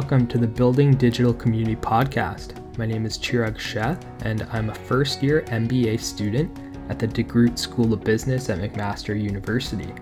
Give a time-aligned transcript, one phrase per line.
[0.00, 2.56] welcome to the Building Digital Community podcast.
[2.78, 6.58] My name is Chirag Shah, and I'm a first year MBA student
[6.88, 9.92] at the DeGroote School of Business at McMaster University.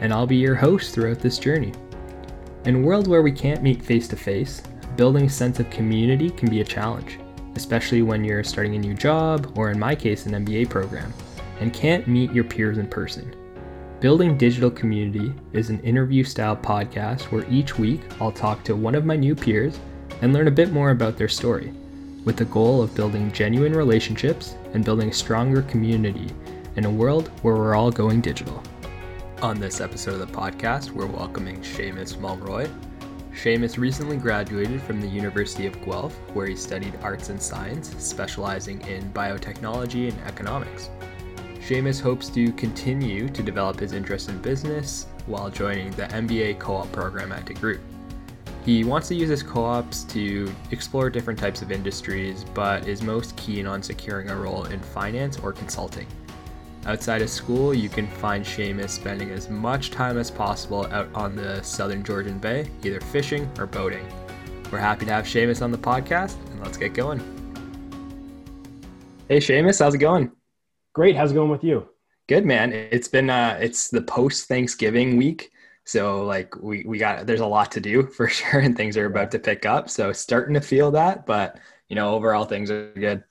[0.00, 1.74] And I'll be your host throughout this journey.
[2.64, 4.62] In a world where we can't meet face to face,
[4.96, 7.20] building a sense of community can be a challenge,
[7.56, 11.12] especially when you're starting a new job, or in my case, an MBA program,
[11.60, 13.36] and can't meet your peers in person.
[13.98, 18.94] Building Digital Community is an interview style podcast where each week I'll talk to one
[18.94, 19.80] of my new peers
[20.20, 21.72] and learn a bit more about their story,
[22.22, 26.28] with the goal of building genuine relationships and building a stronger community
[26.76, 28.62] in a world where we're all going digital.
[29.40, 32.70] On this episode of the podcast, we're welcoming Seamus Mulroy.
[33.32, 38.82] Seamus recently graduated from the University of Guelph, where he studied arts and science, specializing
[38.82, 40.90] in biotechnology and economics.
[41.66, 46.76] Seamus hopes to continue to develop his interest in business while joining the MBA co
[46.76, 47.80] op program at DeGroote.
[48.64, 53.02] He wants to use his co ops to explore different types of industries, but is
[53.02, 56.06] most keen on securing a role in finance or consulting.
[56.84, 61.34] Outside of school, you can find Seamus spending as much time as possible out on
[61.34, 64.06] the southern Georgian Bay, either fishing or boating.
[64.70, 67.18] We're happy to have Seamus on the podcast, and let's get going.
[69.28, 70.35] Hey, Seamus, how's it going?
[70.96, 71.14] Great.
[71.14, 71.86] How's it going with you?
[72.26, 72.72] Good, man.
[72.72, 75.52] It's been uh it's the post Thanksgiving week.
[75.84, 79.04] So like we we got there's a lot to do for sure and things are
[79.04, 79.90] about to pick up.
[79.90, 81.58] So starting to feel that, but
[81.90, 83.22] you know, overall things are good.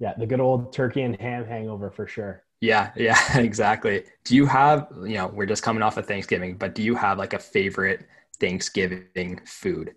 [0.00, 2.42] Yeah, the good old turkey and ham hangover for sure.
[2.60, 4.02] Yeah, yeah, exactly.
[4.24, 7.16] Do you have, you know, we're just coming off of Thanksgiving, but do you have
[7.16, 8.08] like a favorite
[8.40, 9.94] Thanksgiving food?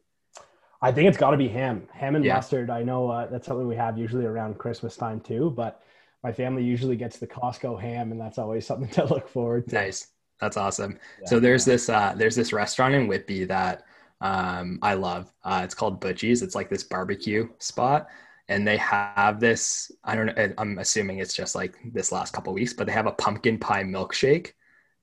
[0.83, 2.35] I think it's got to be ham, ham and yeah.
[2.35, 2.69] mustard.
[2.69, 5.81] I know uh, that's something we have usually around Christmas time too, but
[6.23, 9.75] my family usually gets the Costco ham, and that's always something to look forward to.
[9.75, 10.07] Nice,
[10.39, 10.99] that's awesome.
[11.21, 11.73] Yeah, so there's yeah.
[11.73, 13.83] this uh, there's this restaurant in Whitby that
[14.21, 15.31] um, I love.
[15.43, 16.41] Uh, it's called Butchie's.
[16.41, 18.07] It's like this barbecue spot,
[18.47, 19.91] and they have this.
[20.03, 20.53] I don't know.
[20.57, 23.83] I'm assuming it's just like this last couple weeks, but they have a pumpkin pie
[23.83, 24.51] milkshake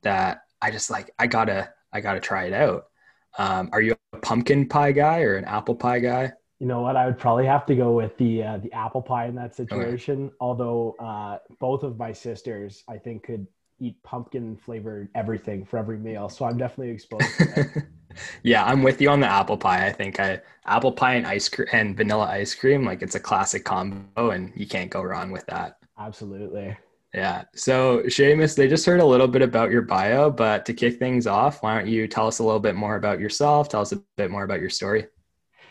[0.02, 1.10] that I just like.
[1.18, 2.86] I gotta I gotta try it out.
[3.36, 6.32] Um, are you a pumpkin pie guy or an apple pie guy?
[6.64, 6.96] You know what?
[6.96, 10.28] I would probably have to go with the uh, the apple pie in that situation.
[10.28, 10.34] Okay.
[10.40, 13.46] Although uh, both of my sisters, I think, could
[13.80, 17.26] eat pumpkin flavored everything for every meal, so I'm definitely exposed.
[18.42, 19.86] yeah, I'm with you on the apple pie.
[19.86, 23.20] I think I apple pie and ice cream and vanilla ice cream, like it's a
[23.20, 25.76] classic combo, and you can't go wrong with that.
[25.98, 26.74] Absolutely.
[27.12, 27.44] Yeah.
[27.54, 31.26] So, Seamus, they just heard a little bit about your bio, but to kick things
[31.26, 33.68] off, why don't you tell us a little bit more about yourself?
[33.68, 35.08] Tell us a bit more about your story.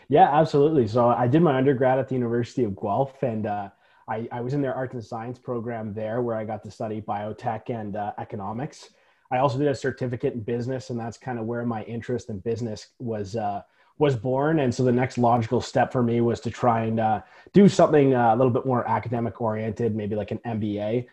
[0.08, 0.86] Yeah, absolutely.
[0.86, 3.68] So I did my undergrad at the University of Guelph, and uh,
[4.08, 7.00] I, I, was in their arts and science program there, where I got to study
[7.00, 8.90] biotech and uh, economics.
[9.30, 12.40] I also did a certificate in business, and that's kind of where my interest in
[12.40, 13.62] business was uh,
[13.98, 14.60] was born.
[14.60, 17.22] And so the next logical step for me was to try and uh,
[17.52, 21.06] do something uh, a little bit more academic oriented, maybe like an MBA.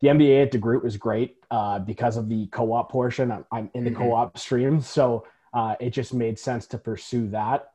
[0.00, 3.32] The MBA at DeGroote was great uh, because of the co-op portion.
[3.32, 4.02] I'm, I'm in the mm-hmm.
[4.02, 5.26] co-op stream, so
[5.80, 7.72] it just made sense to pursue that.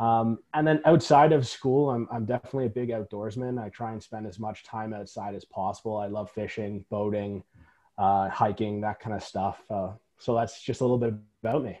[0.00, 3.62] Um, and then outside of school, I'm, I'm definitely a big outdoorsman.
[3.62, 5.98] I try and spend as much time outside as possible.
[5.98, 7.44] I love fishing, boating,
[7.98, 9.62] uh, hiking, that kind of stuff.
[9.68, 11.12] Uh, so that's just a little bit
[11.42, 11.78] about me.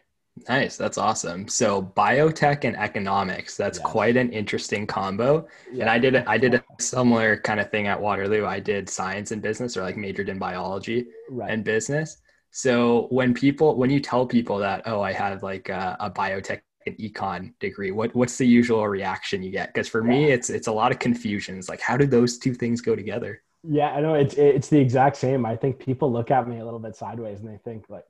[0.50, 0.76] Nice.
[0.76, 1.48] That's awesome.
[1.48, 5.48] So biotech and economics, that's quite an interesting combo.
[5.72, 5.82] Yeah.
[5.82, 8.44] And I did, I did a similar kind of thing at Waterloo.
[8.44, 11.50] I did science and business or like majored in biology right.
[11.50, 12.18] and business.
[12.50, 16.60] So when people, when you tell people that, oh, I have like a, a biotech
[16.86, 19.72] an econ degree what what's the usual reaction you get?
[19.72, 22.80] Because for me it's it's a lot of confusions like how do those two things
[22.80, 23.42] go together?
[23.62, 25.44] Yeah i know it's it's the exact same.
[25.44, 28.04] I think people look at me a little bit sideways and they think like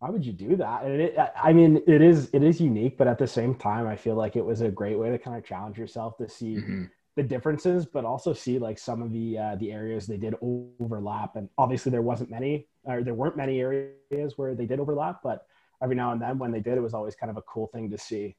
[0.00, 0.84] why would you do that?
[0.84, 3.96] And it, i mean it is it is unique but at the same time i
[3.96, 6.84] feel like it was a great way to kind of challenge yourself to see mm-hmm.
[7.16, 11.36] the differences but also see like some of the uh, the areas they did overlap.
[11.36, 15.46] And obviously there wasn't many or there weren't many areas where they did overlap but
[15.82, 17.90] every now and then when they did, it was always kind of a cool thing
[17.90, 18.36] to see.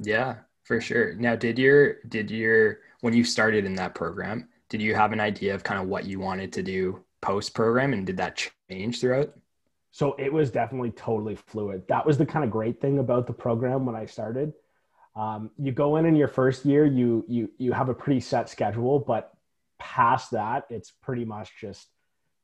[0.00, 1.14] Yeah, for sure.
[1.14, 5.20] Now, did your did your when you started in that program, did you have an
[5.20, 9.00] idea of kind of what you wanted to do post program, and did that change
[9.00, 9.34] throughout?
[9.90, 11.82] So it was definitely totally fluid.
[11.88, 14.52] That was the kind of great thing about the program when I started.
[15.16, 18.48] Um, you go in in your first year, you you you have a pretty set
[18.48, 19.32] schedule, but
[19.78, 21.88] past that, it's pretty much just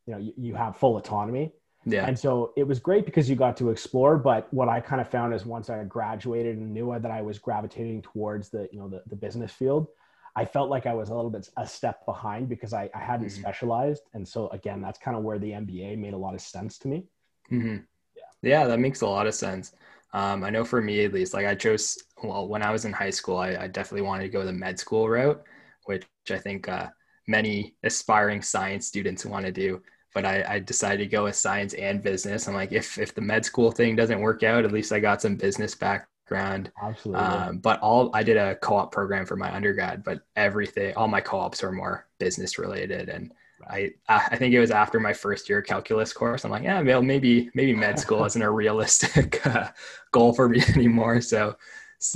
[0.07, 1.53] you know you, you have full autonomy.
[1.87, 2.07] Yeah.
[2.07, 4.17] And so it was great because you got to explore.
[4.17, 7.39] But what I kind of found is once I graduated and knew that I was
[7.39, 9.89] gravitating towards the, you know, the, the business field,
[10.37, 13.29] I felt like I was a little bit a step behind because I, I hadn't
[13.29, 13.41] mm-hmm.
[13.41, 14.03] specialized.
[14.15, 16.89] And so again, that's kind of where the MBA made a lot of sense to
[16.89, 17.05] me.
[17.53, 17.77] Mm-hmm.
[18.17, 18.23] Yeah.
[18.43, 19.73] Yeah, that makes a lot of sense.
[20.13, 22.93] Um, I know for me at least, like I chose, well, when I was in
[22.93, 25.43] high school, I, I definitely wanted to go the med school route,
[25.85, 26.89] which I think uh,
[27.27, 29.83] many aspiring science students want to do.
[30.15, 32.47] But I, I, decided to go with science and business.
[32.47, 35.21] I'm like, if if the med school thing doesn't work out, at least I got
[35.21, 36.71] some business background.
[36.81, 37.21] Absolutely.
[37.21, 41.21] Um, but all I did a co-op program for my undergrad, but everything, all my
[41.21, 43.33] co-ops were more business related, and
[43.69, 46.45] I I think it was after my first year calculus course.
[46.45, 49.69] I'm like, yeah, well, maybe maybe med school isn't a realistic uh,
[50.13, 51.21] goal for me anymore.
[51.21, 51.57] So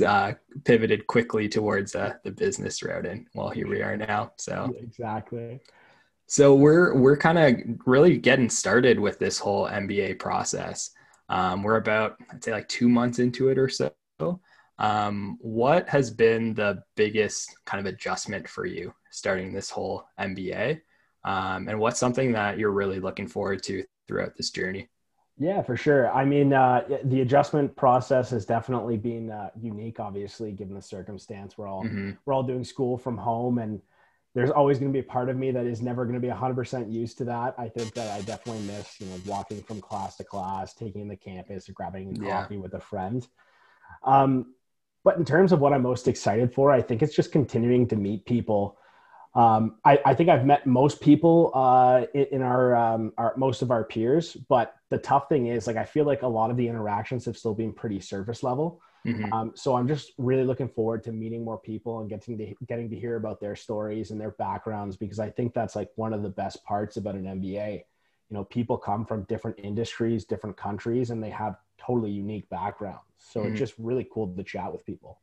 [0.06, 0.32] uh,
[0.64, 4.32] pivoted quickly towards uh, the business route, and well, here we are now.
[4.36, 5.60] So exactly.
[6.28, 10.90] So we're we're kind of really getting started with this whole MBA process.
[11.28, 13.92] Um, we're about I'd say like two months into it or so.
[14.78, 20.80] Um, what has been the biggest kind of adjustment for you starting this whole MBA?
[21.24, 24.88] um, and what's something that you're really looking forward to throughout this journey
[25.38, 30.52] yeah for sure i mean uh, the adjustment process has definitely been uh, unique obviously
[30.52, 32.12] given the circumstance we're all mm-hmm.
[32.24, 33.80] we're all doing school from home and
[34.38, 36.32] there's always going to be a part of me that is never going to be
[36.32, 40.16] 100% used to that i think that i definitely miss you know walking from class
[40.16, 42.60] to class taking the campus or grabbing coffee yeah.
[42.60, 43.26] with a friend
[44.04, 44.54] um,
[45.04, 47.96] but in terms of what i'm most excited for i think it's just continuing to
[47.96, 48.78] meet people
[49.34, 53.62] um, I, I, think I've met most people uh, in, in our, um, our most
[53.62, 56.56] of our peers, but the tough thing is like I feel like a lot of
[56.56, 58.80] the interactions have still been pretty surface level.
[59.06, 59.32] Mm-hmm.
[59.32, 62.90] Um, so I'm just really looking forward to meeting more people and getting to getting
[62.90, 66.22] to hear about their stories and their backgrounds because I think that's like one of
[66.22, 67.84] the best parts about an MBA.
[68.30, 73.00] You know, people come from different industries, different countries, and they have totally unique backgrounds.
[73.18, 73.50] So mm-hmm.
[73.50, 75.18] it's just really cool to chat with people.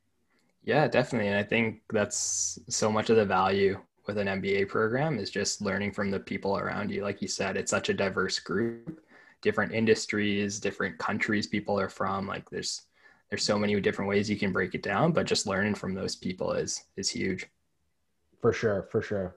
[0.64, 1.28] Yeah, definitely.
[1.28, 5.62] And I think that's so much of the value with an MBA program is just
[5.62, 7.04] learning from the people around you.
[7.04, 9.02] Like you said, it's such a diverse group,
[9.42, 12.28] different industries, different countries people are from.
[12.28, 12.84] Like there's
[13.30, 16.16] there's so many different ways you can break it down, but just learning from those
[16.16, 17.48] people is is huge.
[18.42, 19.36] For sure, for sure.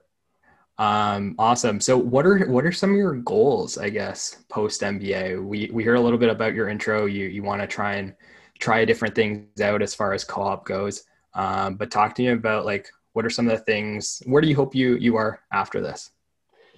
[0.77, 1.81] Um, awesome.
[1.81, 5.43] So what are what are some of your goals, I guess, post MBA?
[5.43, 7.05] We we hear a little bit about your intro.
[7.05, 8.15] You you want to try and
[8.59, 11.03] try different things out as far as co-op goes.
[11.33, 14.47] Um, but talk to me about like what are some of the things where do
[14.47, 16.11] you hope you you are after this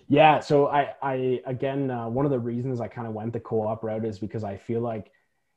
[0.07, 3.39] yeah so i i again uh, one of the reasons i kind of went the
[3.39, 5.11] co-op route is because i feel like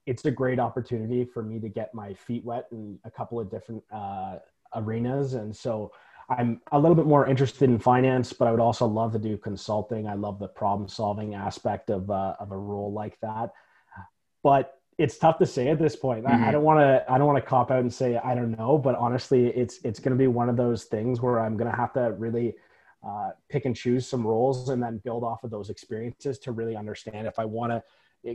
[0.06, 3.50] it's a great opportunity for me to get my feet wet in a couple of
[3.50, 4.36] different uh,
[4.74, 5.90] arenas and so
[6.30, 9.36] i'm a little bit more interested in finance but i would also love to do
[9.36, 13.50] consulting i love the problem solving aspect of, uh, of a role like that
[14.42, 16.24] but it's tough to say at this point.
[16.24, 16.44] Mm-hmm.
[16.44, 17.04] I, I, don't want to.
[17.12, 18.78] I don't want to cop out and say I don't know.
[18.78, 21.76] But honestly, it's it's going to be one of those things where I'm going to
[21.76, 22.54] have to really
[23.06, 26.76] uh, pick and choose some roles and then build off of those experiences to really
[26.76, 27.82] understand if I want to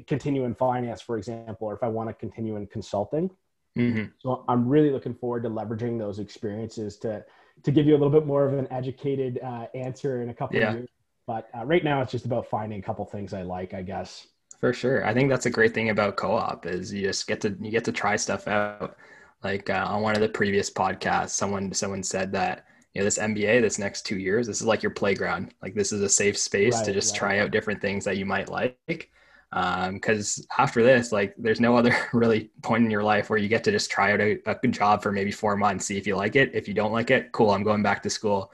[0.08, 3.30] continue in finance, for example, or if I want to continue in consulting.
[3.78, 4.06] Mm-hmm.
[4.20, 7.24] So I'm really looking forward to leveraging those experiences to
[7.64, 10.58] to give you a little bit more of an educated uh, answer in a couple
[10.58, 10.70] yeah.
[10.70, 10.90] of years.
[11.28, 14.28] But uh, right now, it's just about finding a couple things I like, I guess.
[14.60, 15.06] For sure.
[15.06, 17.86] I think that's a great thing about co-op is you just get to you get
[17.86, 18.98] to try stuff out.
[19.44, 23.18] Like uh, on one of the previous podcasts, someone someone said that you know this
[23.18, 25.54] MBA this next two years this is like your playground.
[25.62, 27.20] Like this is a safe space right, to just right.
[27.20, 29.10] try out different things that you might like.
[29.52, 33.48] Because um, after this, like there's no other really point in your life where you
[33.48, 36.06] get to just try out a, a good job for maybe four months, see if
[36.06, 36.52] you like it.
[36.54, 38.52] If you don't like it, cool, I'm going back to school.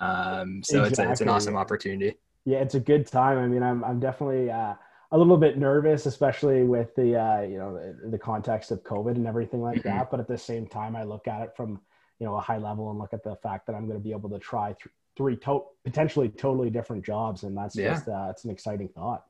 [0.00, 0.88] Um, so exactly.
[0.88, 2.16] it's a, it's an awesome opportunity.
[2.44, 3.38] Yeah, it's a good time.
[3.38, 4.50] I mean, I'm I'm definitely.
[4.50, 4.74] Uh,
[5.12, 9.14] a little bit nervous, especially with the uh, you know the, the, context of COVID
[9.14, 9.96] and everything like mm-hmm.
[9.96, 10.10] that.
[10.10, 11.80] But at the same time, I look at it from
[12.18, 14.10] you know a high level and look at the fact that I'm going to be
[14.10, 17.92] able to try th- three to- potentially totally different jobs, and that's yeah.
[17.92, 19.24] just uh, it's an exciting thought.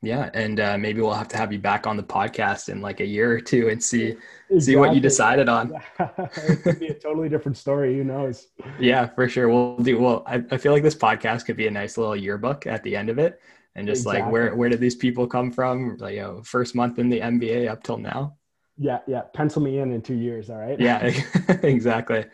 [0.00, 3.00] Yeah, and uh, maybe we'll have to have you back on the podcast in like
[3.00, 4.60] a year or two and see exactly.
[4.60, 5.72] see what you decided on.
[5.98, 7.96] it could be a totally different story.
[7.96, 8.46] Who knows?
[8.78, 9.48] Yeah, for sure.
[9.48, 9.98] We'll do.
[9.98, 12.94] Well, I, I feel like this podcast could be a nice little yearbook at the
[12.94, 13.40] end of it
[13.78, 14.22] and just exactly.
[14.22, 15.96] like where where did these people come from?
[15.98, 18.36] Like you know, first month in the MBA up till now.
[18.76, 19.22] Yeah, yeah.
[19.34, 20.50] Pencil me in in two years.
[20.50, 20.78] All right.
[20.78, 21.12] Yeah,
[21.62, 22.24] exactly.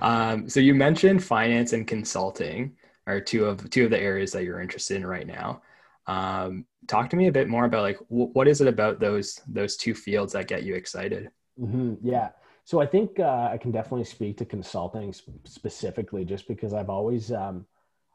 [0.00, 2.76] Um, so you mentioned finance and consulting
[3.06, 5.62] are two of two of the areas that you're interested in right now.
[6.06, 9.40] Um, talk to me a bit more about like w- what is it about those
[9.46, 11.30] those two fields that get you excited?
[11.60, 11.94] Mm-hmm.
[12.02, 12.30] Yeah.
[12.64, 17.32] So I think uh, I can definitely speak to consulting specifically, just because I've always
[17.32, 17.66] um,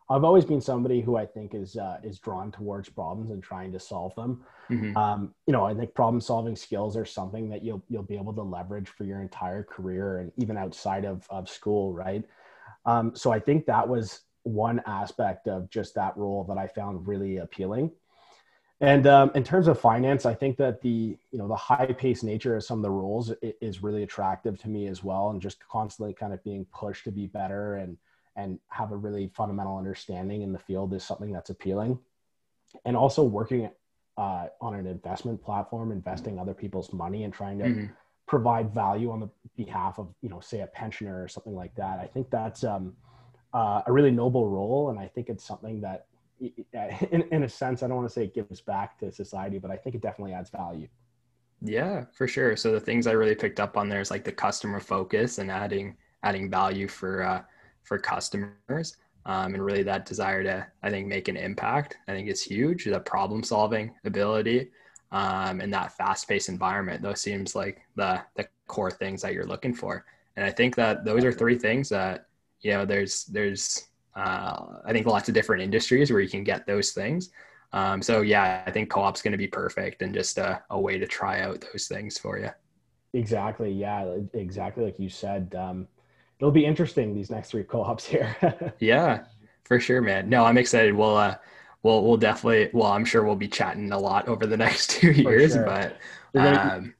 [0.10, 3.74] I've always been somebody who I think is uh, is drawn towards problems and trying
[3.74, 4.44] to solve them.
[4.70, 4.96] Mm-hmm.
[4.96, 8.34] Um, you know, I think problem solving skills are something that you'll you'll be able
[8.34, 12.24] to leverage for your entire career and even outside of of school, right?
[12.86, 17.06] Um, so I think that was one aspect of just that role that I found
[17.06, 17.92] really appealing.
[18.80, 22.24] And um, in terms of finance, I think that the you know the high paced
[22.24, 25.58] nature of some of the roles is really attractive to me as well, and just
[25.68, 27.98] constantly kind of being pushed to be better and
[28.36, 31.98] and have a really fundamental understanding in the field is something that's appealing.
[32.86, 33.72] And also working
[34.16, 37.86] uh, on an investment platform, investing other people's money and trying to mm-hmm.
[38.28, 42.00] provide value on the behalf of you know say a pensioner or something like that.
[42.00, 42.96] I think that's um,
[43.56, 46.06] uh, a really noble role, and I think it's something that
[47.12, 49.72] in, in a sense, I don't want to say it gives back to society, but
[49.72, 50.88] I think it definitely adds value.
[51.62, 52.56] Yeah, for sure.
[52.56, 55.50] So the things I really picked up on there is like the customer focus and
[55.50, 57.42] adding adding value for uh,
[57.84, 61.98] for customers, um, and really that desire to I think make an impact.
[62.08, 62.86] I think is huge.
[62.86, 64.70] The problem solving ability
[65.12, 67.02] um, and that fast paced environment.
[67.02, 70.06] Those seems like the the core things that you're looking for.
[70.36, 72.28] And I think that those are three things that
[72.62, 73.88] you know there's there's
[74.18, 77.30] uh, I think lots of different industries where you can get those things.
[77.72, 80.98] Um, so yeah, I think co-op's going to be perfect and just a, a, way
[80.98, 82.50] to try out those things for you.
[83.14, 83.72] Exactly.
[83.72, 84.86] Yeah, exactly.
[84.86, 85.88] Like you said, um,
[86.40, 88.36] it'll be interesting these next three co-ops here.
[88.80, 89.26] yeah,
[89.66, 90.30] for sure, man.
[90.30, 90.96] No, I'm excited.
[90.96, 91.36] We'll, uh,
[91.84, 95.12] we'll, we'll definitely, well, I'm sure we'll be chatting a lot over the next two
[95.12, 95.64] years, sure.
[95.64, 95.98] but,
[96.40, 96.96] um,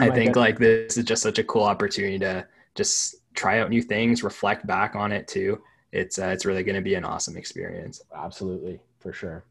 [0.00, 3.82] I think like this is just such a cool opportunity to just try out new
[3.82, 5.62] things, reflect back on it too
[5.92, 8.02] it's uh, it's really going to be an awesome experience.
[8.14, 9.44] Absolutely, for sure.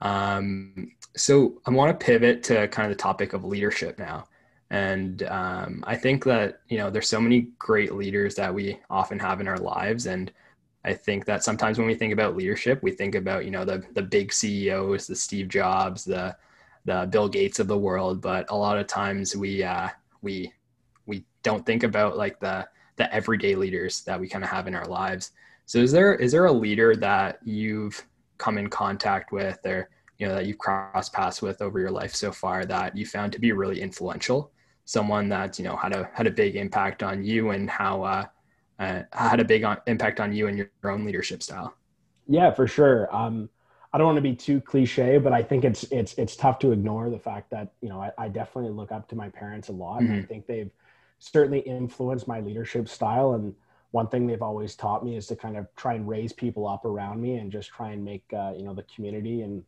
[0.00, 4.28] Um, so I want to pivot to kind of the topic of leadership now,
[4.70, 9.18] and um, I think that you know there's so many great leaders that we often
[9.18, 10.32] have in our lives, and
[10.84, 13.84] I think that sometimes when we think about leadership, we think about you know the
[13.94, 16.36] the big CEOs, the Steve Jobs, the
[16.84, 19.88] the Bill Gates of the world, but a lot of times we uh,
[20.22, 20.52] we
[21.06, 22.66] we don't think about like the
[22.96, 25.32] the everyday leaders that we kind of have in our lives.
[25.66, 28.06] So is there is there a leader that you've
[28.38, 32.14] come in contact with or you know that you've crossed paths with over your life
[32.14, 34.52] so far that you found to be really influential?
[34.84, 38.24] Someone that you know had a had a big impact on you and how uh,
[38.78, 41.74] uh, had a big on, impact on you and your, own leadership style.
[42.28, 43.14] Yeah, for sure.
[43.14, 43.48] Um,
[43.92, 46.70] I don't want to be too cliche, but I think it's it's it's tough to
[46.70, 49.72] ignore the fact that you know I, I definitely look up to my parents a
[49.72, 50.02] lot.
[50.02, 50.12] Mm-hmm.
[50.12, 50.70] And I think they've
[51.18, 53.52] certainly influenced my leadership style and
[53.96, 56.84] one thing they've always taught me is to kind of try and raise people up
[56.84, 59.64] around me and just try and make uh, you know the community and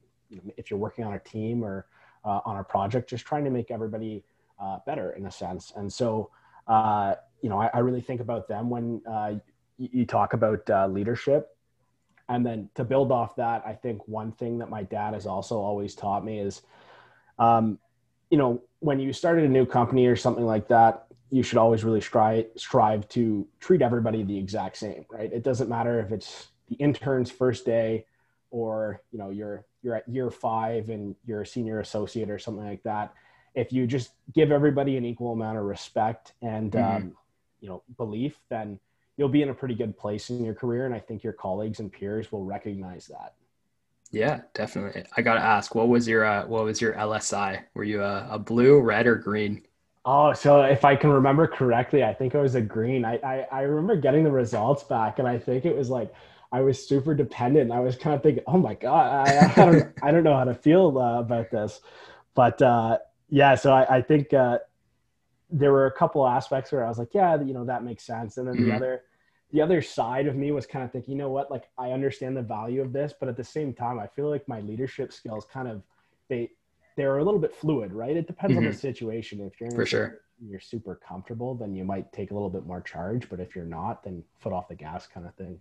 [0.58, 1.86] if you're working on a team or
[2.26, 4.22] uh, on a project just trying to make everybody
[4.60, 5.72] uh, better in a sense.
[5.76, 6.28] And so
[6.66, 9.32] uh, you know I, I, really think about them when uh,
[9.78, 11.56] you, you, talk about uh, leadership.
[12.28, 15.56] And then to build off that i think one thing that my dad has also
[15.56, 16.60] always taught me is
[17.38, 17.78] um,
[18.28, 21.84] you know when you started a new company or something like that you should always
[21.84, 25.32] really strive strive to treat everybody the exact same, right?
[25.32, 28.06] It doesn't matter if it's the intern's first day
[28.50, 32.64] or you know you're you're at year five and you're a senior associate or something
[32.64, 33.12] like that.
[33.54, 36.96] If you just give everybody an equal amount of respect and mm-hmm.
[36.96, 37.16] um,
[37.60, 38.78] you know belief, then
[39.16, 41.80] you'll be in a pretty good place in your career, and I think your colleagues
[41.80, 43.34] and peers will recognize that.
[44.10, 45.04] Yeah, definitely.
[45.16, 47.64] I got to ask, what was your uh, what was your LSI?
[47.74, 49.62] Were you a, a blue, red, or green?
[50.10, 53.04] Oh, so if I can remember correctly, I think it was a green.
[53.04, 56.10] I, I, I remember getting the results back, and I think it was like
[56.50, 57.70] I was super dependent.
[57.70, 60.44] I was kind of thinking, oh my god, I, I don't I don't know how
[60.44, 61.82] to feel uh, about this,
[62.34, 62.96] but uh,
[63.28, 63.54] yeah.
[63.54, 64.60] So I, I think uh,
[65.50, 68.38] there were a couple aspects where I was like, yeah, you know, that makes sense,
[68.38, 68.70] and then mm-hmm.
[68.70, 69.02] the other
[69.52, 72.34] the other side of me was kind of thinking, you know what, like I understand
[72.34, 75.44] the value of this, but at the same time, I feel like my leadership skills
[75.52, 75.82] kind of
[76.30, 76.52] they
[76.98, 78.16] they're a little bit fluid, right?
[78.16, 78.58] It depends mm-hmm.
[78.58, 78.80] on the mm-hmm.
[78.80, 79.40] situation.
[79.40, 82.80] If you're for sure you're super comfortable, then you might take a little bit more
[82.80, 83.28] charge.
[83.28, 85.58] But if you're not, then foot off the gas kind of thing.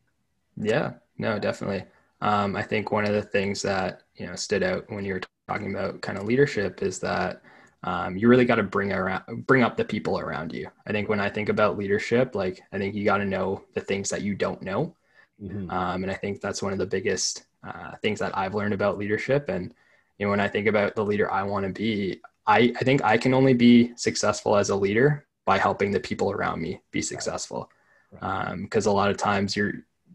[0.58, 1.86] Yeah, no, definitely.
[2.22, 5.22] Um, I think one of the things that you know stood out when you were
[5.48, 7.42] talking about kind of leadership is that
[7.84, 10.68] um, you really got to bring around bring up the people around you.
[10.88, 13.82] I think when I think about leadership, like I think you got to know the
[13.82, 14.96] things that you don't know,
[15.42, 15.70] mm-hmm.
[15.70, 18.98] um, and I think that's one of the biggest uh, things that I've learned about
[18.98, 19.50] leadership.
[19.50, 19.74] And
[20.18, 23.04] you know, when I think about the leader I want to be, I, I think
[23.04, 27.02] I can only be successful as a leader by helping the people around me be
[27.02, 27.70] successful.
[28.12, 29.74] Because um, a lot of times you're,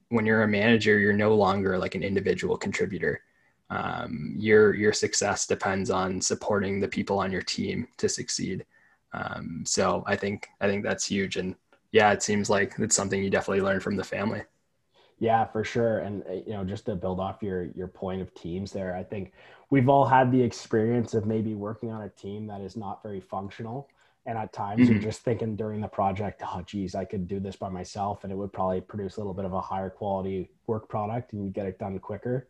[0.09, 3.21] when you're a manager, you're no longer like an individual contributor.
[3.71, 8.66] Um, your your success depends on supporting the people on your team to succeed.
[9.14, 11.54] Um, so I think I think that's huge, and
[11.90, 14.42] yeah, it seems like it's something you definitely learn from the family.
[15.18, 16.00] Yeah, for sure.
[16.00, 19.04] And uh, you know, just to build off your your point of teams there, I
[19.04, 19.32] think
[19.73, 23.21] we've all had the experience of maybe working on a team that is not very
[23.21, 23.88] functional.
[24.26, 24.93] And at times mm-hmm.
[24.93, 28.31] you're just thinking during the project, oh, geez, I could do this by myself and
[28.31, 31.50] it would probably produce a little bit of a higher quality work product and you
[31.50, 32.47] get it done quicker.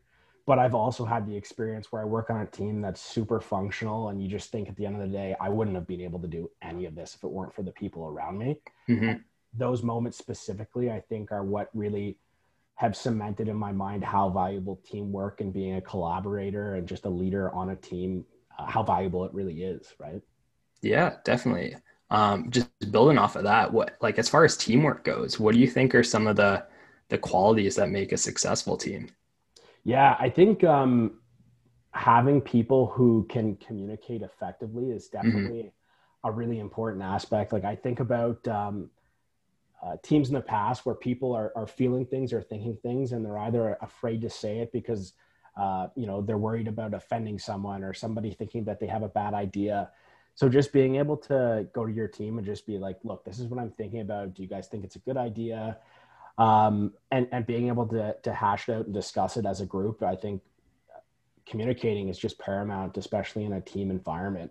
[0.47, 4.09] but I've also had the experience where I work on a team that's super functional,
[4.09, 6.19] and you just think at the end of the day, I wouldn't have been able
[6.21, 8.59] to do any of this if it weren't for the people around me.
[8.89, 9.19] Mm-hmm.
[9.57, 12.17] Those moments specifically, I think, are what really
[12.77, 17.09] have cemented in my mind how valuable teamwork and being a collaborator and just a
[17.09, 18.25] leader on a team,
[18.59, 20.21] uh, how valuable it really is, right?
[20.81, 21.77] Yeah, definitely.
[22.11, 25.61] Um, just building off of that, what like as far as teamwork goes, what do
[25.61, 26.67] you think are some of the
[27.09, 29.09] the qualities that make a successful team?
[29.85, 31.21] Yeah, I think um,
[31.93, 35.29] having people who can communicate effectively is mm-hmm.
[35.29, 36.29] definitely mm-hmm.
[36.29, 37.53] a really important aspect.
[37.53, 38.91] Like I think about um,
[39.83, 43.25] uh, teams in the past where people are, are feeling things or thinking things and
[43.25, 45.15] they're either afraid to say it because
[45.57, 49.09] uh, you know they're worried about offending someone or somebody thinking that they have a
[49.09, 49.91] bad idea.
[50.35, 53.39] So just being able to go to your team and just be like look this
[53.39, 54.35] is what i'm thinking about.
[54.35, 55.79] Do you guys think it's a good idea?
[56.39, 59.67] Um, and and being able to to hash it out and discuss it as a
[59.67, 60.41] group i think
[61.45, 64.51] communicating is just paramount especially in a team environment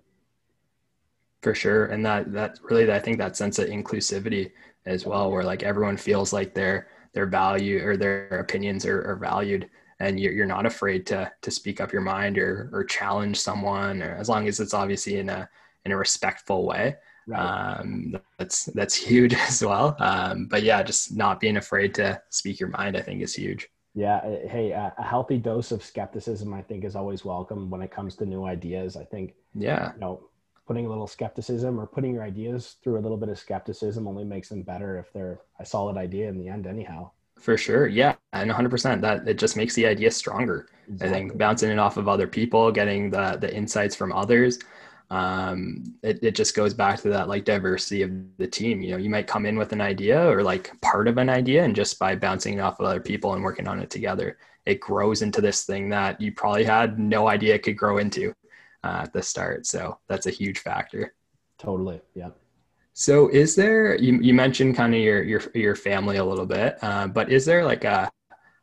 [1.42, 1.88] for sure.
[1.88, 4.52] And that that really i think that sense of inclusivity
[4.86, 9.16] as well where like everyone feels like their their value or their opinions are, are
[9.16, 9.70] valued
[10.00, 14.02] and you're, you're not afraid to to speak up your mind or or challenge someone
[14.02, 15.48] or as long as it's obviously in a
[15.86, 16.96] in a respectful way.
[17.28, 17.80] Right.
[17.80, 19.96] um, that's that's huge as well.
[20.00, 23.68] Um, but yeah just not being afraid to speak your mind i think is huge.
[23.94, 27.92] Yeah uh, hey a healthy dose of skepticism i think is always welcome when it
[27.92, 28.96] comes to new ideas.
[28.96, 29.94] I think yeah.
[29.94, 30.31] you know
[30.68, 34.24] putting a little skepticism or putting your ideas through a little bit of skepticism only
[34.24, 37.10] makes them better if they're a solid idea in the end anyhow.
[37.40, 37.88] For sure.
[37.88, 40.70] Yeah and 100% that it just makes the idea stronger.
[40.88, 41.08] Exactly.
[41.08, 44.60] i think bouncing it off of other people getting the the insights from others
[45.12, 48.82] um, it, it just goes back to that like diversity of the team.
[48.82, 51.64] You know you might come in with an idea or like part of an idea
[51.66, 54.80] and just by bouncing it off of other people and working on it together it
[54.80, 58.34] grows into this thing that you probably had no idea it could grow into
[58.84, 59.66] uh, at the start.
[59.66, 61.14] So that's a huge factor.
[61.58, 62.02] Totally.
[62.16, 62.30] Yeah.
[62.94, 66.78] So is there, you, you mentioned kind of your, your, your family a little bit,
[66.82, 68.12] uh, but is there like a,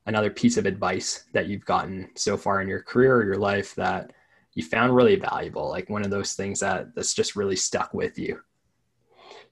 [0.06, 3.74] another piece of advice that you've gotten so far in your career or your life
[3.76, 4.12] that
[4.54, 5.68] you found really valuable?
[5.68, 8.40] Like one of those things that that's just really stuck with you?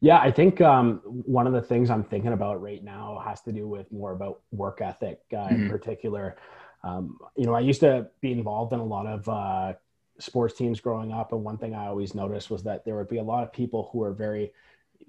[0.00, 3.52] Yeah, I think um, one of the things I'm thinking about right now has to
[3.52, 5.54] do with more about work ethic uh, mm-hmm.
[5.54, 6.36] in particular.
[6.84, 9.72] Um, you know, I used to be involved in a lot of uh,
[10.18, 13.18] sports teams growing up, and one thing I always noticed was that there would be
[13.18, 14.52] a lot of people who are very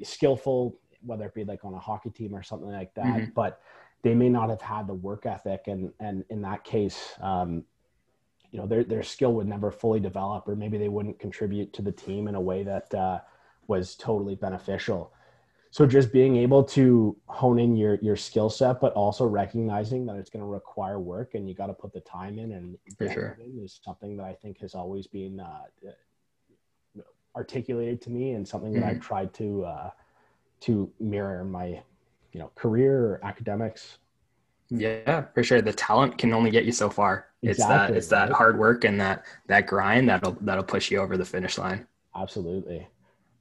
[0.03, 3.31] skillful, whether it be like on a hockey team or something like that, mm-hmm.
[3.35, 3.61] but
[4.03, 7.63] they may not have had the work ethic, and and in that case, um,
[8.51, 11.81] you know, their their skill would never fully develop, or maybe they wouldn't contribute to
[11.81, 13.19] the team in a way that uh,
[13.67, 15.11] was totally beneficial
[15.71, 20.15] so just being able to hone in your your skill set but also recognizing that
[20.15, 23.09] it's going to require work and you got to put the time in and for
[23.09, 23.37] sure.
[23.63, 25.63] is something that i think has always been uh,
[27.35, 28.89] articulated to me and something that mm-hmm.
[28.89, 29.89] i've tried to uh,
[30.59, 31.81] to mirror in my
[32.31, 33.97] you know career or academics.
[34.69, 35.61] Yeah for sure.
[35.61, 37.27] The talent can only get you so far.
[37.41, 38.27] Exactly, it's that it's right?
[38.27, 41.87] that hard work and that that grind that'll that'll push you over the finish line.
[42.15, 42.87] Absolutely.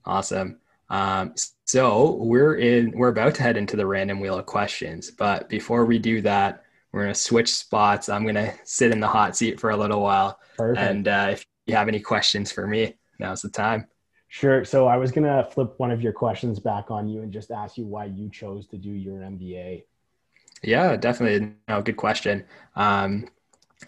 [0.04, 5.11] Awesome um, so we're in, we're about to head into the random wheel of questions,
[5.11, 8.09] but before we do that, we're going to switch spots.
[8.09, 10.38] I'm going to sit in the hot seat for a little while.
[10.57, 10.79] Perfect.
[10.79, 13.87] And uh, if you have any questions for me, now's the time.
[14.29, 14.64] Sure.
[14.64, 17.51] So I was going to flip one of your questions back on you and just
[17.51, 19.85] ask you why you chose to do your MBA.
[20.62, 21.53] Yeah, definitely.
[21.68, 22.44] No, good question.
[22.77, 23.29] Um,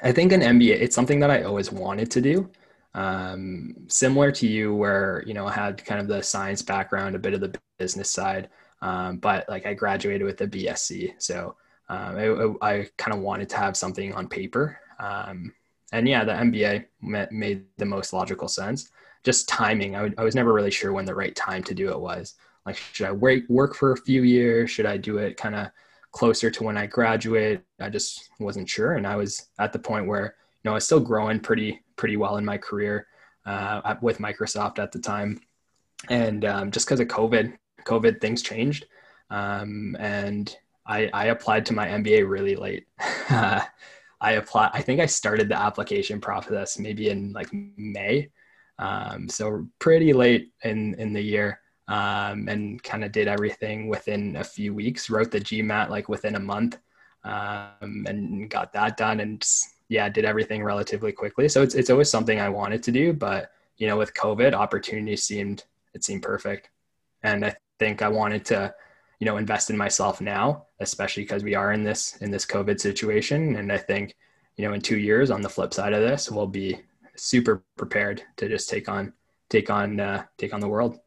[0.02, 2.50] I think an MBA, it's something that I always wanted to do
[2.94, 7.18] um, similar to you where you know I had kind of the science background a
[7.18, 8.48] bit of the business side
[8.80, 11.56] um, but like I graduated with a BSc so
[11.88, 15.52] um, I, I kind of wanted to have something on paper um,
[15.92, 16.86] and yeah the MBA
[17.30, 18.90] made the most logical sense.
[19.24, 22.00] Just timing I, I was never really sure when the right time to do it
[22.00, 22.34] was.
[22.64, 24.70] Like should I wait work for a few years?
[24.70, 25.68] Should I do it kind of
[26.12, 27.62] closer to when I graduate?
[27.80, 30.84] I just wasn't sure and I was at the point where you know I was
[30.84, 33.06] still growing pretty pretty well in my career
[33.44, 35.40] uh, with Microsoft at the time.
[36.08, 38.86] And um, just because of COVID, COVID things changed.
[39.30, 40.56] Um, and
[40.86, 42.86] I, I, applied to my MBA really late.
[43.00, 43.66] I
[44.22, 48.30] applied, I think I started the application process maybe in like May.
[48.78, 51.60] Um, so pretty late in, in the year.
[51.88, 56.34] Um, and kind of did everything within a few weeks, wrote the GMAT like within
[56.34, 56.78] a month
[57.24, 61.48] um, and got that done and just yeah, did everything relatively quickly.
[61.48, 65.16] So it's it's always something I wanted to do, but you know, with COVID, opportunity
[65.16, 66.70] seemed it seemed perfect,
[67.22, 68.74] and I think I wanted to,
[69.20, 72.80] you know, invest in myself now, especially because we are in this in this COVID
[72.80, 74.14] situation, and I think
[74.58, 76.80] you know, in two years on the flip side of this, we'll be
[77.14, 79.12] super prepared to just take on,
[79.48, 80.98] take on, uh, take on the world.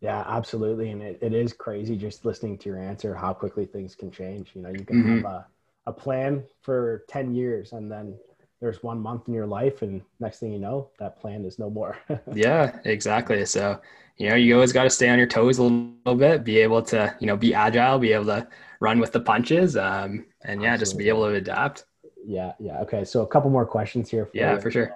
[0.00, 0.90] Yeah, absolutely.
[0.90, 4.50] And it, it is crazy just listening to your answer, how quickly things can change.
[4.54, 5.16] You know, you can mm-hmm.
[5.18, 5.46] have a,
[5.86, 8.16] a plan for 10 years and then
[8.60, 11.68] there's one month in your life and next thing you know that plan is no
[11.68, 11.98] more
[12.34, 13.78] yeah exactly so
[14.16, 16.82] you know you always got to stay on your toes a little bit be able
[16.82, 18.46] to you know be agile be able to
[18.80, 20.78] run with the punches um, and yeah Absolutely.
[20.78, 21.84] just be able to adapt
[22.24, 24.60] yeah yeah okay so a couple more questions here for yeah you.
[24.60, 24.92] for sure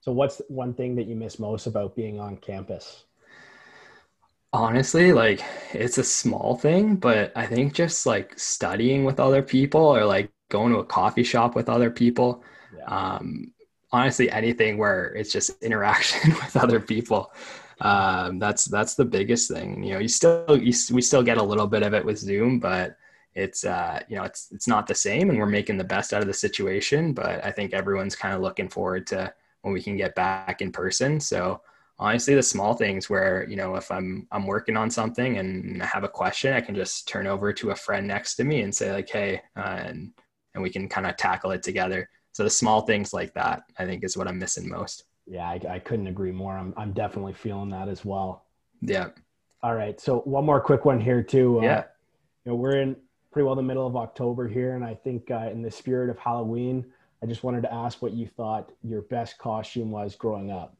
[0.00, 3.04] so what's one thing that you miss most about being on campus
[4.52, 5.42] honestly like
[5.74, 10.30] it's a small thing but i think just like studying with other people or like
[10.50, 12.42] going to a coffee shop with other people
[12.74, 12.84] yeah.
[13.16, 13.52] um,
[13.92, 17.32] honestly anything where it's just interaction with other people
[17.80, 21.42] um, that's that's the biggest thing you know you still you, we still get a
[21.42, 22.96] little bit of it with zoom but
[23.34, 26.22] it's uh, you know it's it's not the same and we're making the best out
[26.22, 29.96] of the situation but i think everyone's kind of looking forward to when we can
[29.96, 31.60] get back in person so
[31.98, 35.86] honestly the small things where you know if i'm i'm working on something and i
[35.86, 38.74] have a question i can just turn over to a friend next to me and
[38.74, 40.12] say like hey uh, and
[40.54, 42.08] and we can kind of tackle it together
[42.38, 45.02] so the small things like that, I think, is what I'm missing most.
[45.26, 46.56] Yeah, I, I couldn't agree more.
[46.56, 48.44] I'm I'm definitely feeling that as well.
[48.80, 49.08] Yeah.
[49.60, 50.00] All right.
[50.00, 51.58] So one more quick one here too.
[51.58, 51.84] Uh, yeah.
[52.44, 52.94] You know, we're in
[53.32, 56.18] pretty well the middle of October here, and I think uh, in the spirit of
[56.20, 56.86] Halloween,
[57.24, 60.76] I just wanted to ask what you thought your best costume was growing up.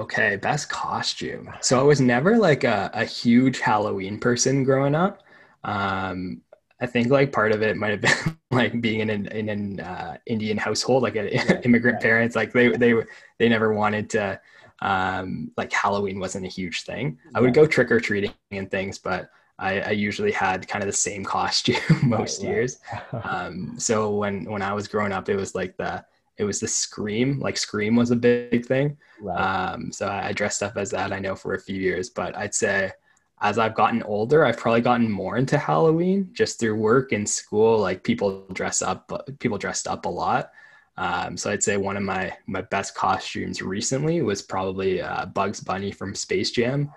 [0.00, 1.52] Okay, best costume.
[1.60, 5.22] So I was never like a, a huge Halloween person growing up.
[5.62, 6.40] Um,
[6.80, 9.80] I think like part of it might have been like being in an in an
[9.80, 12.08] uh, Indian household, like a, yeah, immigrant yeah.
[12.08, 12.34] parents.
[12.34, 12.94] Like they they
[13.38, 14.40] they never wanted to.
[14.82, 17.18] Um, like Halloween wasn't a huge thing.
[17.26, 17.32] Yeah.
[17.34, 20.86] I would go trick or treating and things, but I, I, usually had kind of
[20.86, 22.78] the same costume most years.
[23.24, 26.02] um, so when when I was growing up, it was like the
[26.38, 27.38] it was the scream.
[27.38, 28.96] Like scream was a big thing.
[29.20, 29.36] Right.
[29.36, 31.12] Um, so I dressed up as that.
[31.12, 32.92] I know for a few years, but I'd say
[33.42, 37.78] as I've gotten older, I've probably gotten more into Halloween just through work and school.
[37.78, 40.50] Like people dress up, people dressed up a lot.
[40.96, 45.60] Um, so I'd say one of my my best costumes recently was probably uh, Bugs
[45.60, 46.90] Bunny from Space Jam.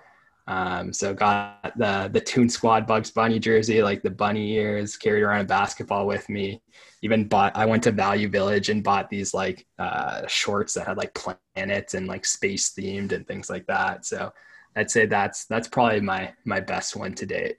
[0.46, 5.22] Um, so got the the Toon Squad Bugs Bunny jersey, like the bunny ears, carried
[5.22, 6.60] around a basketball with me.
[7.02, 7.56] Even bought.
[7.56, 11.94] I went to Value Village and bought these like uh, shorts that had like planets
[11.94, 14.04] and like space themed and things like that.
[14.04, 14.32] So
[14.76, 17.56] I'd say that's that's probably my my best one to date.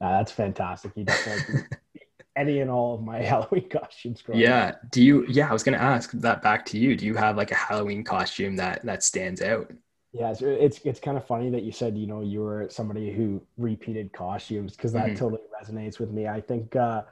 [0.00, 0.92] Uh, that's fantastic.
[0.94, 1.64] You definitely
[2.36, 4.22] any and all of my Halloween costumes.
[4.32, 4.68] Yeah.
[4.68, 4.90] Up.
[4.90, 5.26] Do you?
[5.28, 6.94] Yeah, I was gonna ask that back to you.
[6.96, 9.72] Do you have like a Halloween costume that that stands out?
[10.18, 13.12] Yeah, it's it's, it's kind of funny that you said you know you were somebody
[13.12, 15.16] who repeated costumes because that mm-hmm.
[15.16, 16.26] totally resonates with me.
[16.26, 17.02] I think uh,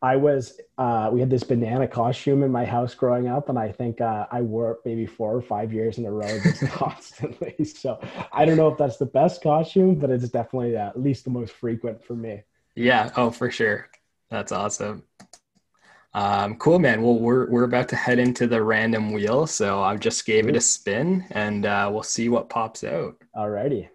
[0.00, 3.72] I was uh, we had this banana costume in my house growing up, and I
[3.72, 7.62] think uh, I wore it maybe four or five years in a row just constantly.
[7.64, 8.00] So
[8.32, 11.30] I don't know if that's the best costume, but it's definitely uh, at least the
[11.30, 12.42] most frequent for me.
[12.74, 13.10] Yeah.
[13.16, 13.88] Oh, for sure.
[14.30, 15.02] That's awesome.
[16.16, 17.02] Um, cool, man.
[17.02, 20.56] Well, we're we're about to head into the random wheel, so I just gave it
[20.56, 23.16] a spin, and uh, we'll see what pops out.
[23.36, 23.90] Alrighty.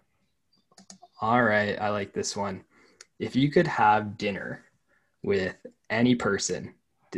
[1.19, 1.81] All right.
[1.81, 2.63] I like this one.
[3.17, 4.63] If you could have dinner
[5.23, 5.55] with
[5.89, 6.75] any person,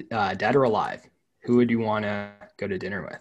[0.10, 1.02] uh, dead or alive,
[1.44, 3.20] who would you want to go to dinner with?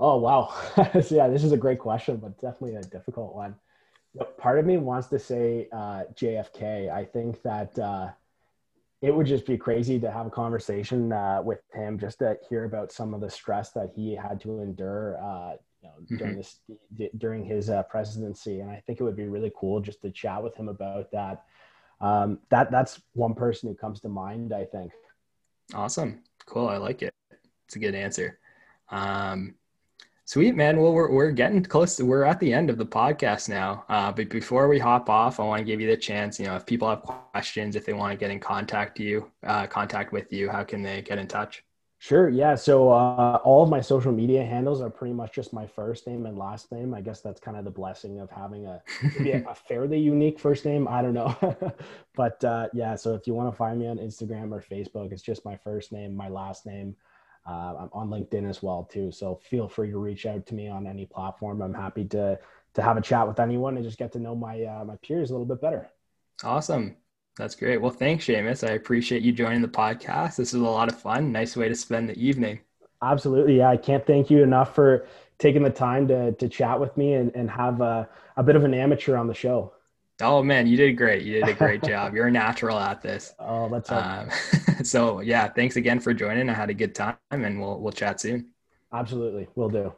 [0.00, 0.52] Oh wow,
[1.00, 3.54] so, yeah, this is a great question, but definitely a difficult one.
[4.36, 6.90] Part of me wants to say uh, JFK.
[6.92, 8.10] I think that uh,
[9.02, 12.64] it would just be crazy to have a conversation uh, with him, just to hear
[12.64, 16.16] about some of the stress that he had to endure uh, you know, mm-hmm.
[16.16, 16.60] during this
[17.18, 18.60] during his uh, presidency.
[18.60, 21.42] And I think it would be really cool just to chat with him about that
[22.00, 24.52] um, that that's one person who comes to mind.
[24.54, 24.92] I think.
[25.74, 26.68] Awesome, cool.
[26.68, 27.12] I like it.
[27.66, 28.38] It's a good answer.
[28.88, 29.56] Um,
[30.32, 30.80] sweet man.
[30.80, 31.96] Well, we're we're getting close.
[31.96, 33.84] To, we're at the end of the podcast now.
[33.90, 36.40] Uh, but before we hop off, I want to give you the chance.
[36.40, 39.66] You know, if people have questions, if they want to get in contact you, uh,
[39.66, 41.62] contact with you, how can they get in touch?
[41.98, 42.30] Sure.
[42.30, 42.54] Yeah.
[42.54, 46.24] So uh, all of my social media handles are pretty much just my first name
[46.24, 46.94] and last name.
[46.94, 48.82] I guess that's kind of the blessing of having a,
[49.20, 50.88] a, a fairly unique first name.
[50.88, 51.36] I don't know.
[52.16, 55.22] but uh, yeah, so if you want to find me on Instagram or Facebook, it's
[55.22, 56.96] just my first name, my last name.
[57.46, 59.10] Uh, I'm on LinkedIn as well too.
[59.10, 61.60] So feel free to reach out to me on any platform.
[61.62, 62.38] I'm happy to
[62.74, 65.30] to have a chat with anyone and just get to know my uh, my peers
[65.30, 65.90] a little bit better.
[66.44, 66.96] Awesome.
[67.36, 67.80] That's great.
[67.80, 68.68] Well, thanks, Seamus.
[68.68, 70.36] I appreciate you joining the podcast.
[70.36, 71.32] This was a lot of fun.
[71.32, 72.60] Nice way to spend the evening.
[73.02, 73.58] Absolutely.
[73.58, 73.70] Yeah.
[73.70, 75.06] I can't thank you enough for
[75.38, 78.64] taking the time to, to chat with me and, and have a, a bit of
[78.64, 79.72] an amateur on the show.
[80.22, 81.24] Oh man, you did great.
[81.24, 82.14] You did a great job.
[82.14, 83.34] You're a natural at this.
[83.40, 84.28] Oh, that's um,
[84.84, 85.48] so yeah.
[85.48, 86.48] Thanks again for joining.
[86.48, 88.50] I had a good time, and we'll we'll chat soon.
[88.92, 89.92] Absolutely, we'll do.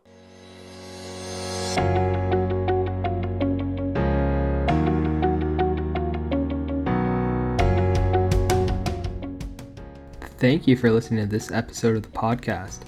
[10.39, 12.81] Thank you for listening to this episode of the podcast.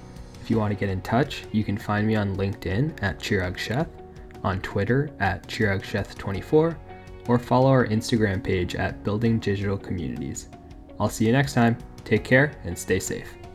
[0.43, 3.57] If you want to get in touch, you can find me on LinkedIn at Chirag
[3.57, 3.89] Sheth,
[4.43, 6.77] on Twitter at ChiragSheth24,
[7.29, 10.49] or follow our Instagram page at Building Digital Communities.
[10.99, 11.77] I'll see you next time.
[12.05, 13.46] Take care and stay safe.